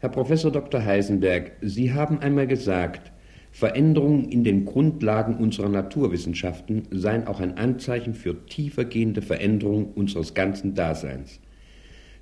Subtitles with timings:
[0.00, 0.84] Herr Professor Dr.
[0.84, 3.10] Heisenberg, Sie haben einmal gesagt,
[3.50, 10.76] Veränderungen in den Grundlagen unserer Naturwissenschaften seien auch ein Anzeichen für tiefergehende Veränderungen unseres ganzen
[10.76, 11.40] Daseins.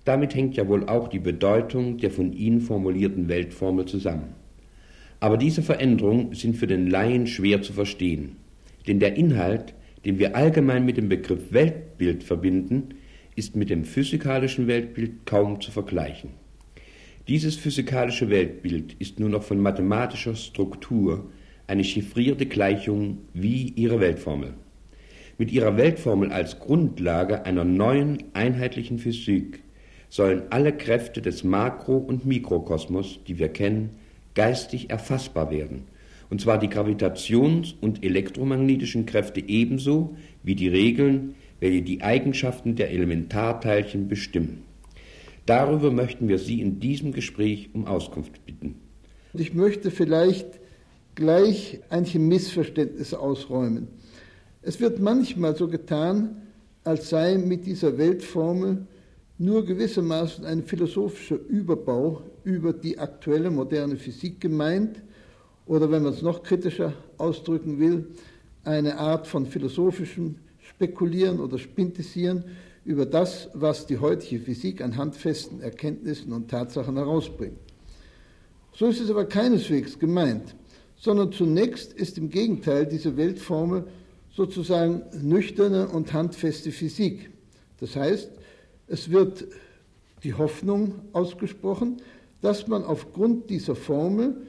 [0.07, 4.33] Damit hängt ja wohl auch die Bedeutung der von Ihnen formulierten Weltformel zusammen.
[5.21, 8.37] Aber diese Veränderungen sind für den Laien schwer zu verstehen,
[8.87, 9.75] denn der Inhalt,
[10.07, 12.95] den wir allgemein mit dem Begriff Weltbild verbinden,
[13.35, 16.46] ist mit dem physikalischen Weltbild kaum zu vergleichen.
[17.29, 21.29] Dieses physikalische Weltbild ist nur noch von mathematischer Struktur
[21.67, 24.55] eine chiffrierte Gleichung wie ihre Weltformel.
[25.37, 29.61] Mit ihrer Weltformel als Grundlage einer neuen einheitlichen Physik
[30.09, 33.91] sollen alle Kräfte des Makro- und Mikrokosmos, die wir kennen,
[34.35, 35.83] geistig erfassbar werden,
[36.31, 42.93] und zwar die gravitations- und elektromagnetischen Kräfte ebenso wie die Regeln, welche die Eigenschaften der
[42.93, 44.63] Elementarteilchen bestimmen.
[45.47, 48.81] Darüber möchten wir Sie in diesem Gespräch um Auskunft bitten.
[49.33, 50.59] Ich möchte vielleicht
[51.15, 53.87] gleich einige Missverständnisse ausräumen.
[54.63, 56.43] Es wird manchmal so getan,
[56.83, 58.87] als sei mit dieser Weltformel
[59.39, 65.03] nur gewissermaßen ein philosophischer Überbau über die aktuelle moderne Physik gemeint
[65.67, 68.09] oder wenn man es noch kritischer ausdrücken will,
[68.65, 72.45] eine Art von philosophischem Spekulieren oder Spintisieren
[72.87, 77.59] über das, was die heutige Physik an handfesten Erkenntnissen und Tatsachen herausbringt.
[78.73, 80.55] So ist es aber keineswegs gemeint,
[80.97, 83.89] sondern zunächst ist im Gegenteil diese Weltformel
[84.31, 87.31] sozusagen nüchterne und handfeste Physik.
[87.81, 88.31] Das heißt,
[88.87, 89.47] es wird
[90.23, 91.97] die Hoffnung ausgesprochen,
[92.41, 94.47] dass man aufgrund dieser Formel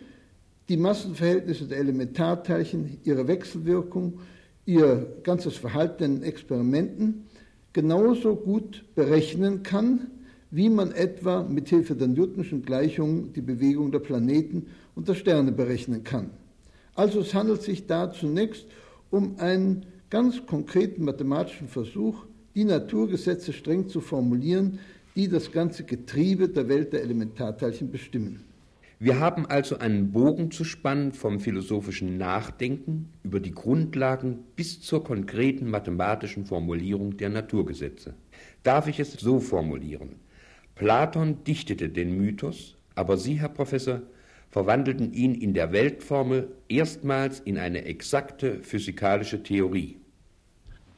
[0.69, 4.19] die Massenverhältnisse der Elementarteilchen, ihre Wechselwirkung,
[4.67, 7.25] ihr ganzes Verhalten in Experimenten
[7.77, 10.07] genauso gut berechnen kann,
[10.49, 15.51] wie man etwa mit Hilfe der Newtonschen Gleichungen die Bewegung der Planeten und der Sterne
[15.51, 16.31] berechnen kann.
[16.95, 18.65] Also es handelt sich da zunächst
[19.11, 24.79] um einen ganz konkreten mathematischen Versuch, die Naturgesetze streng zu formulieren,
[25.15, 28.43] die das ganze Getriebe der Welt der Elementarteilchen bestimmen.
[28.99, 35.03] Wir haben also einen Bogen zu spannen vom philosophischen Nachdenken über die Grundlagen bis zur
[35.03, 38.15] konkreten mathematischen Formulierung der Naturgesetze.
[38.63, 40.15] Darf ich es so formulieren?
[40.73, 44.01] Platon dichtete den Mythos, aber Sie, Herr Professor,
[44.49, 49.99] verwandelten ihn in der Weltformel erstmals in eine exakte physikalische Theorie.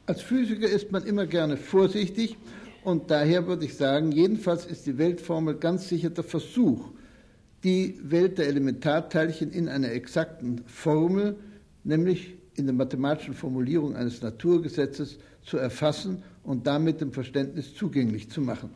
[0.06, 2.38] Als Physiker ist man immer gerne vorsichtig
[2.82, 6.92] und daher würde ich sagen, jedenfalls ist die Weltformel ganz sicher der Versuch,
[7.64, 11.36] die Welt der Elementarteilchen in einer exakten Formel,
[11.84, 18.40] nämlich in der mathematischen Formulierung eines Naturgesetzes, zu erfassen und damit dem Verständnis zugänglich zu
[18.40, 18.70] machen.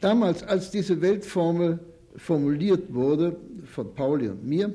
[0.00, 1.78] Damals, als diese Weltformel
[2.16, 4.74] formuliert wurde von Pauli und mir,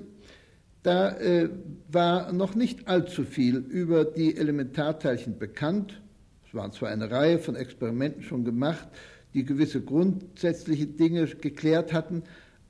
[0.84, 1.50] da äh,
[1.92, 6.00] war noch nicht allzu viel über die Elementarteilchen bekannt.
[6.48, 8.88] Es waren zwar eine Reihe von Experimenten schon gemacht,
[9.34, 12.22] die gewisse grundsätzliche Dinge geklärt hatten,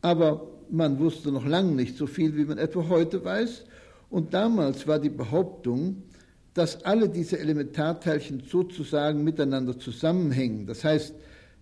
[0.06, 3.66] aber man wusste noch lange nicht so viel, wie man etwa heute weiß.
[4.12, 6.04] Und damals war die Behauptung,
[6.54, 10.68] dass alle diese Elementarteilchen sozusagen miteinander zusammenhängen.
[10.68, 11.16] Das heißt,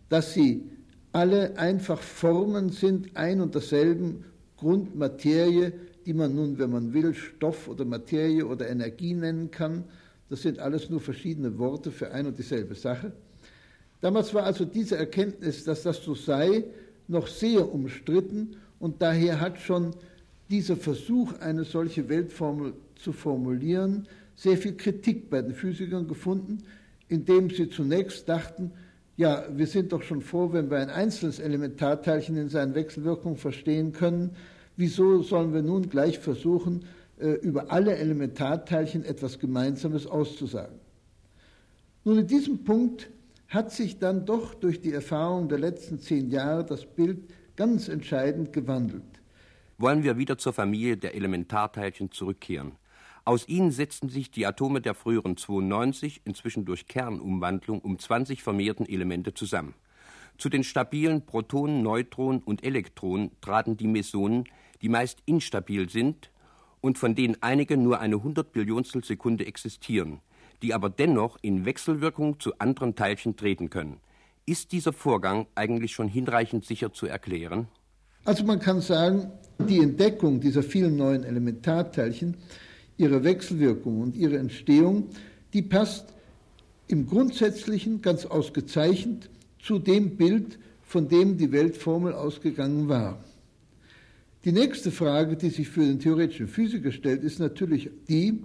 [0.10, 0.70] dass sie
[1.14, 4.26] alle einfach Formen sind ein und derselben
[4.58, 5.72] Grundmaterie,
[6.06, 9.86] die man nun, wenn man will, Stoff oder Materie oder Energie nennen kann.
[10.30, 13.14] Das sind alles nur verschiedene Worte für ein und dieselbe Sache.
[14.02, 16.66] Damals war also diese Erkenntnis, dass das so sei,
[17.08, 19.92] noch sehr umstritten und daher hat schon
[20.50, 26.64] dieser Versuch, eine solche Weltformel zu formulieren, sehr viel Kritik bei den Physikern gefunden,
[27.08, 28.72] indem sie zunächst dachten,
[29.16, 33.92] ja, wir sind doch schon froh, wenn wir ein einzelnes Elementarteilchen in seinen Wechselwirkungen verstehen
[33.94, 34.32] können.
[34.76, 36.86] Wieso sollen wir nun gleich versuchen,
[37.20, 40.80] äh, über alle Elementarteilchen etwas Gemeinsames auszusagen?
[42.04, 43.10] Nun, in diesem Punkt
[43.54, 48.52] hat sich dann doch durch die Erfahrung der letzten zehn Jahre das Bild ganz entscheidend
[48.52, 49.04] gewandelt.
[49.78, 52.74] Wollen wir wieder zur Familie der Elementarteilchen zurückkehren.
[53.26, 58.88] Aus ihnen setzten sich die Atome der früheren 92 inzwischen durch Kernumwandlung um 20 vermehrten
[58.88, 59.76] Elemente zusammen.
[60.38, 64.46] Zu den stabilen Protonen, Neutronen und Elektronen traten die Mesonen,
[64.82, 66.32] die meist instabil sind
[66.82, 70.22] und von denen einige nur eine Hundertbillionstel Sekunde existieren–
[70.64, 73.98] die aber dennoch in Wechselwirkung zu anderen Teilchen treten können.
[74.46, 77.68] Ist dieser Vorgang eigentlich schon hinreichend sicher zu erklären?
[78.26, 79.30] Also man kann sagen,
[79.60, 82.38] die Entdeckung dieser vielen neuen Elementarteilchen,
[82.98, 85.10] ihre Wechselwirkung und ihre Entstehung,
[85.54, 86.14] die passt
[86.88, 89.30] im Grundsätzlichen ganz ausgezeichnet
[89.62, 93.24] zu dem Bild von dem die Weltformel ausgegangen war.
[94.46, 98.44] Die nächste Frage, die sich für den theoretischen Physiker stellt, ist natürlich die,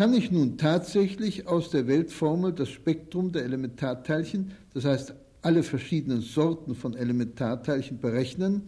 [0.00, 5.12] kann ich nun tatsächlich aus der Weltformel das Spektrum der Elementarteilchen, das heißt
[5.42, 8.62] alle verschiedenen Sorten von Elementarteilchen berechnen,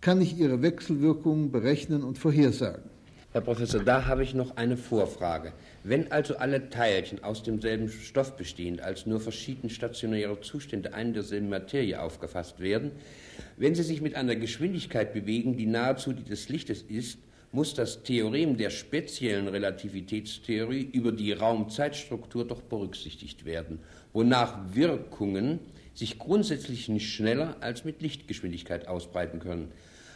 [0.00, 2.84] kann ich ihre Wechselwirkungen berechnen und vorhersagen.
[3.32, 5.52] Herr Professor, da habe ich noch eine Vorfrage.
[5.84, 11.50] Wenn also alle Teilchen aus demselben Stoff bestehend als nur verschieden stationäre Zustände einer derselben
[11.50, 12.92] Materie aufgefasst werden,
[13.58, 17.18] wenn sie sich mit einer Geschwindigkeit bewegen, die nahezu die des Lichtes ist,
[17.52, 23.78] muss das Theorem der speziellen Relativitätstheorie über die Raumzeitstruktur doch berücksichtigt werden,
[24.14, 25.60] wonach Wirkungen
[25.94, 29.68] sich grundsätzlich nicht schneller als mit Lichtgeschwindigkeit ausbreiten können.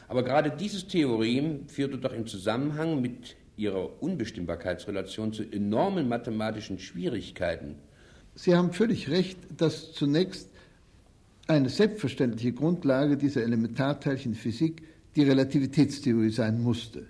[0.08, 7.76] Aber gerade dieses Theorem führte doch im Zusammenhang mit ihrer Unbestimmbarkeitsrelation zu enormen mathematischen Schwierigkeiten.
[8.34, 10.48] Sie haben völlig recht, dass zunächst
[11.46, 14.82] eine selbstverständliche Grundlage dieser Elementarteilchenphysik
[15.14, 17.06] die Relativitätstheorie sein musste.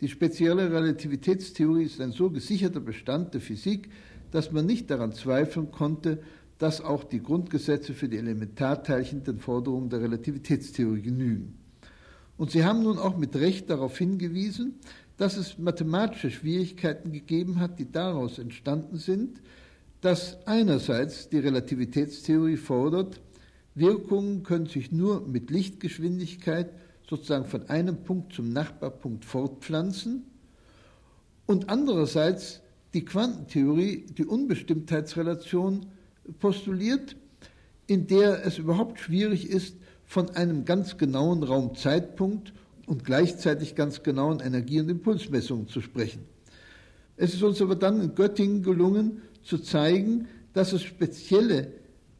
[0.00, 3.90] Die spezielle Relativitätstheorie ist ein so gesicherter Bestand der Physik,
[4.30, 6.22] dass man nicht daran zweifeln konnte,
[6.56, 11.58] dass auch die Grundgesetze für die Elementarteilchen den Forderungen der Relativitätstheorie genügen.
[12.38, 14.76] Und Sie haben nun auch mit Recht darauf hingewiesen,
[15.18, 19.42] dass es mathematische Schwierigkeiten gegeben hat, die daraus entstanden sind,
[20.00, 23.20] dass einerseits die Relativitätstheorie fordert,
[23.74, 26.70] Wirkungen können sich nur mit Lichtgeschwindigkeit
[27.10, 30.22] sozusagen von einem Punkt zum Nachbarpunkt fortpflanzen
[31.44, 32.60] und andererseits
[32.94, 35.86] die Quantentheorie die Unbestimmtheitsrelation
[36.38, 37.16] postuliert,
[37.88, 42.52] in der es überhaupt schwierig ist, von einem ganz genauen Raumzeitpunkt
[42.86, 46.22] und gleichzeitig ganz genauen Energie- und Impulsmessungen zu sprechen.
[47.16, 51.72] Es ist uns aber dann in Göttingen gelungen zu zeigen, dass es spezielle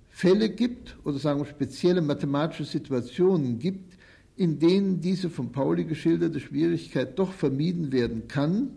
[0.08, 3.99] Fälle gibt oder sagen wir spezielle mathematische Situationen gibt,
[4.36, 8.70] in denen diese von Pauli geschilderte Schwierigkeit doch vermieden werden kann.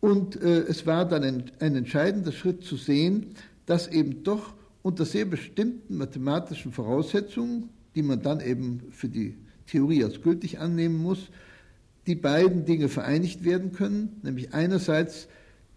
[0.00, 3.34] Und äh, es war dann ein, ein entscheidender Schritt zu sehen,
[3.66, 10.04] dass eben doch unter sehr bestimmten mathematischen Voraussetzungen, die man dann eben für die Theorie
[10.04, 11.30] als gültig annehmen muss,
[12.06, 15.28] die beiden Dinge vereinigt werden können, nämlich einerseits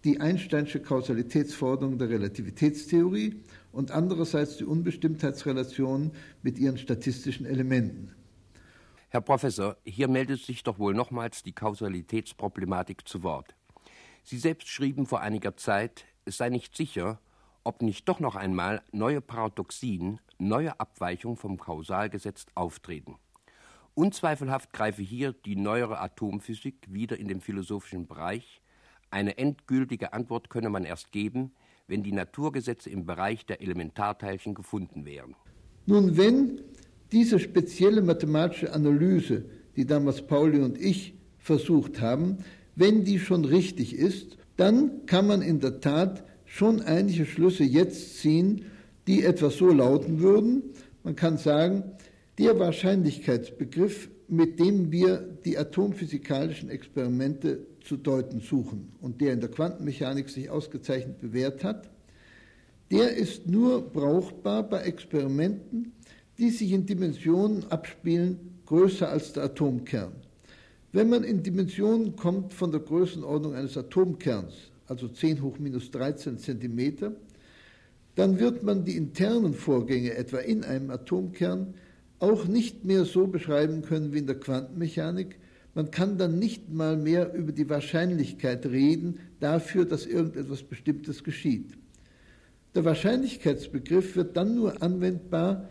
[0.04, 3.36] die Einsteinsche Kausalitätsforderung der Relativitätstheorie
[3.72, 6.10] und andererseits die Unbestimmtheitsrelation
[6.42, 8.10] mit ihren statistischen Elementen.
[9.10, 13.56] Herr Professor, hier meldet sich doch wohl nochmals die Kausalitätsproblematik zu Wort.
[14.22, 17.18] Sie selbst schrieben vor einiger Zeit, es sei nicht sicher,
[17.64, 23.16] ob nicht doch noch einmal neue Paradoxien, neue Abweichungen vom Kausalgesetz auftreten.
[23.94, 28.60] Unzweifelhaft greife hier die neuere Atomphysik wieder in den philosophischen Bereich.
[29.10, 31.54] Eine endgültige Antwort könne man erst geben,
[31.86, 35.34] wenn die Naturgesetze im Bereich der Elementarteilchen gefunden wären.
[35.86, 36.60] Nun, wenn
[37.12, 39.44] diese spezielle mathematische Analyse,
[39.76, 42.38] die damals Pauli und ich versucht haben,
[42.76, 48.18] wenn die schon richtig ist, dann kann man in der Tat schon einige Schlüsse jetzt
[48.18, 48.66] ziehen,
[49.06, 50.62] die etwas so lauten würden.
[51.02, 51.84] Man kann sagen,
[52.38, 59.50] der Wahrscheinlichkeitsbegriff, mit dem wir die atomphysikalischen Experimente zu deuten suchen und der in der
[59.50, 61.88] Quantenmechanik sich ausgezeichnet bewährt hat,
[62.90, 65.92] der ist nur brauchbar bei Experimenten,
[66.38, 70.12] die sich in Dimensionen abspielen, größer als der Atomkern.
[70.92, 74.54] Wenn man in Dimensionen kommt von der Größenordnung eines Atomkerns,
[74.86, 77.12] also 10 hoch minus 13 Zentimeter,
[78.14, 81.74] dann wird man die internen Vorgänge etwa in einem Atomkern
[82.20, 85.38] auch nicht mehr so beschreiben können wie in der Quantenmechanik.
[85.74, 91.74] Man kann dann nicht mal mehr über die Wahrscheinlichkeit reden dafür, dass irgendetwas Bestimmtes geschieht.
[92.74, 95.68] Der Wahrscheinlichkeitsbegriff wird dann nur anwendbar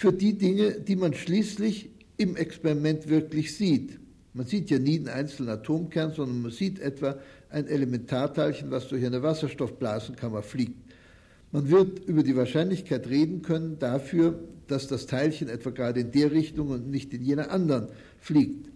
[0.00, 4.00] für die Dinge, die man schließlich im Experiment wirklich sieht.
[4.32, 7.18] Man sieht ja nie einen einzelnen Atomkern, sondern man sieht etwa
[7.50, 10.78] ein Elementarteilchen, was durch eine Wasserstoffblasenkammer fliegt.
[11.52, 16.32] Man wird über die Wahrscheinlichkeit reden können dafür, dass das Teilchen etwa gerade in der
[16.32, 17.88] Richtung und nicht in jener anderen
[18.20, 18.70] fliegt.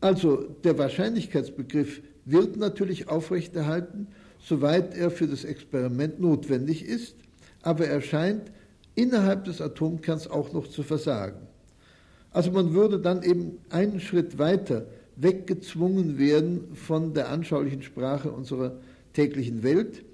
[0.00, 4.06] Also der Wahrscheinlichkeitsbegriff wird natürlich aufrechterhalten,
[4.38, 7.16] soweit er für das Experiment notwendig ist,
[7.62, 8.52] aber er scheint
[8.98, 11.46] innerhalb des Atomkerns auch noch zu versagen.
[12.32, 14.86] Also man würde dann eben einen Schritt weiter
[15.16, 18.76] weggezwungen werden von der anschaulichen Sprache unserer
[19.12, 20.04] täglichen Welt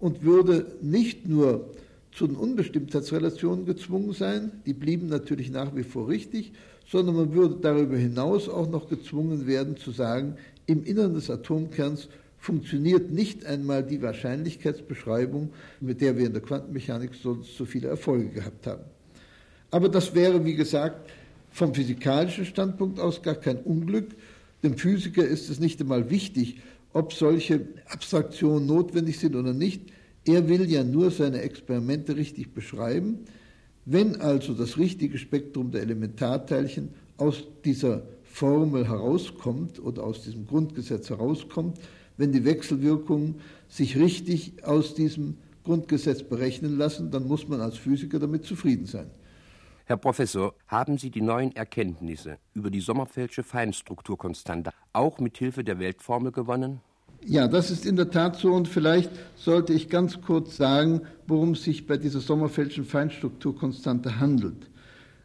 [0.00, 1.70] und würde nicht nur
[2.10, 6.52] zu den Unbestimmtheitsrelationen gezwungen sein, die blieben natürlich nach wie vor richtig,
[6.86, 10.36] sondern man würde darüber hinaus auch noch gezwungen werden zu sagen,
[10.66, 12.08] im Innern des Atomkerns
[12.42, 18.30] funktioniert nicht einmal die Wahrscheinlichkeitsbeschreibung, mit der wir in der Quantenmechanik sonst so viele Erfolge
[18.30, 18.82] gehabt haben.
[19.70, 21.08] Aber das wäre, wie gesagt,
[21.52, 24.16] vom physikalischen Standpunkt aus gar kein Unglück.
[24.64, 26.58] Dem Physiker ist es nicht einmal wichtig,
[26.92, 29.92] ob solche Abstraktionen notwendig sind oder nicht.
[30.24, 33.20] Er will ja nur seine Experimente richtig beschreiben.
[33.84, 41.08] Wenn also das richtige Spektrum der Elementarteilchen aus dieser Formel herauskommt oder aus diesem Grundgesetz
[41.08, 41.78] herauskommt,
[42.16, 48.18] wenn die Wechselwirkungen sich richtig aus diesem Grundgesetz berechnen lassen, dann muss man als Physiker
[48.18, 49.10] damit zufrieden sein.
[49.84, 55.78] Herr Professor, haben Sie die neuen Erkenntnisse über die Sommerfeldsche Feinstrukturkonstante auch mit Hilfe der
[55.78, 56.80] Weltformel gewonnen?
[57.24, 61.52] Ja, das ist in der Tat so und vielleicht sollte ich ganz kurz sagen, worum
[61.52, 64.68] es sich bei dieser Sommerfeldschen Feinstrukturkonstante handelt.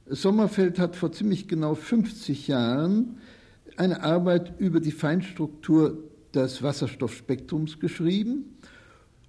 [0.09, 3.17] Sommerfeld hat vor ziemlich genau 50 Jahren
[3.77, 5.97] eine Arbeit über die Feinstruktur
[6.33, 8.57] des Wasserstoffspektrums geschrieben.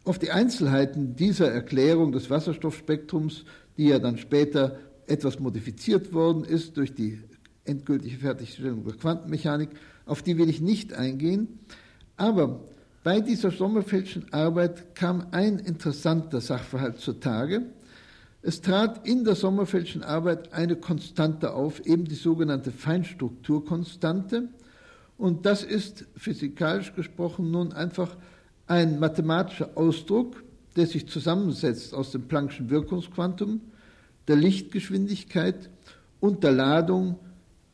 [0.05, 3.45] Auf die Einzelheiten dieser Erklärung des Wasserstoffspektrums,
[3.77, 7.21] die ja dann später etwas modifiziert worden ist durch die
[7.65, 9.71] endgültige Fertigstellung der Quantenmechanik,
[10.07, 11.61] auf die will ich nicht eingehen.
[12.17, 12.61] Aber
[13.05, 17.63] bei dieser Sommerfeldschen Arbeit kam ein interessanter Sachverhalt zutage.
[18.43, 24.49] Es trat in der Sommerfeldschen Arbeit eine Konstante auf, eben die sogenannte Feinstrukturkonstante.
[25.19, 28.17] Und das ist physikalisch gesprochen nun einfach
[28.69, 30.45] ein mathematischer Ausdruck,
[30.77, 33.61] der sich zusammensetzt aus dem Planck'schen Wirkungsquantum,
[34.29, 35.71] der Lichtgeschwindigkeit
[36.21, 37.19] und der Ladung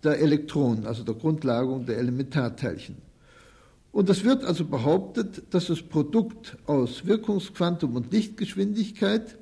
[0.02, 2.96] der Elektronen, also der Grundlagerung der Elementarteilchen.
[3.92, 9.38] Und es wird also behauptet, dass das Produkt aus Wirkungsquantum und Lichtgeschwindigkeit,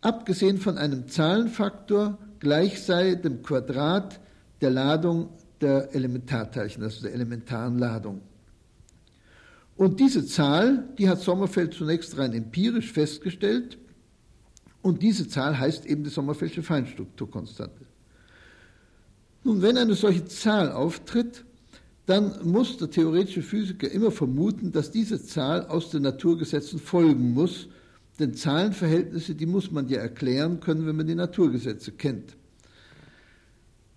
[0.00, 4.20] abgesehen von einem Zahlenfaktor, gleich sei dem Quadrat
[4.60, 5.30] der Ladung
[5.62, 8.20] der Elementarteilchen, also der elementaren Ladung.
[9.76, 13.78] Und diese Zahl, die hat Sommerfeld zunächst rein empirisch festgestellt.
[14.82, 17.86] Und diese Zahl heißt eben die Sommerfeldsche Feinstrukturkonstante.
[19.44, 21.44] Nun, wenn eine solche Zahl auftritt,
[22.06, 27.68] dann muss der theoretische Physiker immer vermuten, dass diese Zahl aus den Naturgesetzen folgen muss,
[28.18, 32.36] denn Zahlenverhältnisse, die muss man ja erklären können, wenn man die Naturgesetze kennt.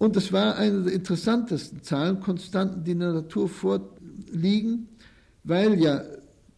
[0.06, 4.88] Und das war eine der interessantesten Zahlenkonstanten, die in der Natur vorliegen,
[5.44, 6.04] weil ja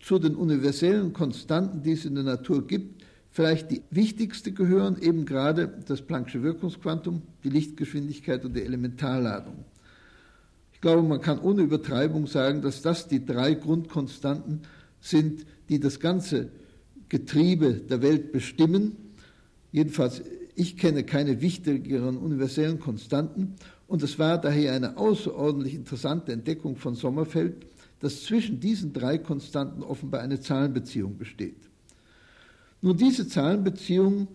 [0.01, 5.23] zu den universellen Konstanten, die es in der Natur gibt, vielleicht die wichtigste gehören, eben
[5.23, 9.63] gerade das Planck'sche Wirkungsquantum, die Lichtgeschwindigkeit und die Elementarladung.
[10.73, 14.63] Ich glaube, man kann ohne Übertreibung sagen, dass das die drei Grundkonstanten
[14.99, 16.49] sind, die das ganze
[17.07, 18.97] Getriebe der Welt bestimmen.
[19.71, 20.21] Jedenfalls,
[20.57, 23.53] ich kenne keine wichtigeren universellen Konstanten.
[23.87, 27.67] Und es war daher eine außerordentlich interessante Entdeckung von Sommerfeld,
[27.99, 31.57] dass zwischen diesen drei Konstanten offenbar eine Zahlenbeziehung besteht.
[32.81, 34.27] Nun, diese Zahlenbeziehung,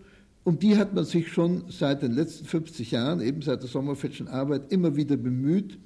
[0.45, 4.29] um die hat man sich schon seit den letzten 50 Jahren, eben seit der Sommerfeldschen
[4.29, 5.77] Arbeit, immer wieder bemüht.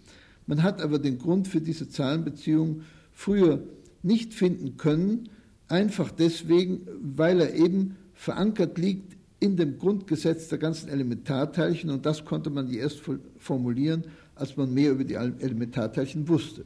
[0.46, 3.64] Man hat aber den Grund für diese Zahlenbeziehung früher
[4.04, 5.30] nicht finden können,
[5.68, 12.26] einfach deswegen, weil er eben verankert liegt in dem Grundgesetz der ganzen Elementarteilchen und das
[12.26, 13.02] konnte man erst
[13.38, 14.04] formulieren,
[14.36, 16.66] als man mehr über die Elementarteilchen wusste.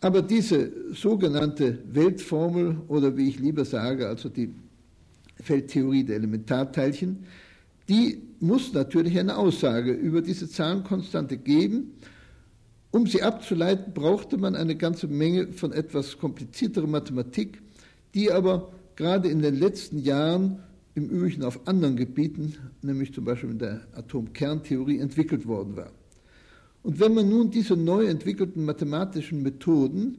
[0.00, 4.54] Aber diese sogenannte Weltformel oder wie ich lieber sage, also die
[5.42, 7.24] Feldtheorie der Elementarteilchen,
[7.88, 11.94] die muss natürlich eine Aussage über diese Zahlenkonstante geben.
[12.90, 17.60] Um sie abzuleiten, brauchte man eine ganze Menge von etwas komplizierterer Mathematik,
[18.14, 20.62] die aber gerade in den letzten Jahren
[20.98, 25.92] im Übrigen auf anderen Gebieten, nämlich zum Beispiel in der Atomkerntheorie, entwickelt worden war.
[26.82, 30.18] Und wenn man nun diese neu entwickelten mathematischen Methoden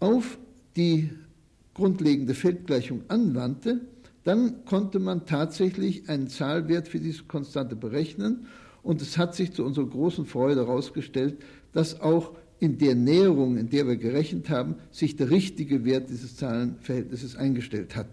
[0.00, 0.38] auf
[0.76, 1.10] die
[1.72, 3.80] grundlegende Feldgleichung anwandte,
[4.24, 8.46] dann konnte man tatsächlich einen Zahlwert für diese Konstante berechnen.
[8.82, 11.36] Und es hat sich zu unserer großen Freude herausgestellt,
[11.72, 16.36] dass auch in der Näherung, in der wir gerechnet haben, sich der richtige Wert dieses
[16.36, 18.08] Zahlenverhältnisses eingestellt hat.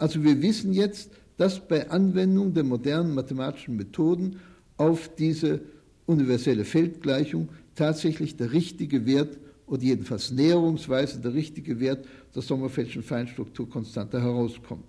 [0.00, 4.40] Also wir wissen jetzt, dass bei Anwendung der modernen mathematischen Methoden
[4.78, 5.60] auf diese
[6.06, 14.22] universelle Feldgleichung tatsächlich der richtige Wert oder jedenfalls näherungsweise der richtige Wert der Sommerfeldschen Feinstrukturkonstante
[14.22, 14.78] herauskommt.